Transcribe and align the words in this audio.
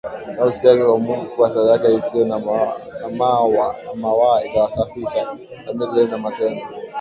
nafsi 0.39 0.67
yake 0.67 0.83
kwa 0.85 0.99
Mungu 0.99 1.25
kuwa 1.25 1.49
sadaka 1.53 1.89
isiyo 1.89 2.25
na 2.25 2.39
mawaa 3.97 4.41
itawasafisha 4.45 5.37
dhamiri 5.65 5.91
zenu 5.93 6.11
na 6.11 6.17
matendo 6.17 6.65